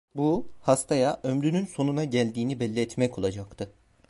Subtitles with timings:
[0.15, 3.73] Bu, hastaya ömrünün sonuna geldiğini belli etmek olacaktı.